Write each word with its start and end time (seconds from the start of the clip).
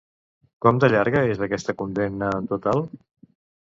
Com 0.65 0.79
de 0.85 0.89
llarga 0.95 1.23
és 1.35 1.45
aquesta 1.51 1.79
condemna 1.85 2.35
en 2.43 2.53
total? 2.57 2.87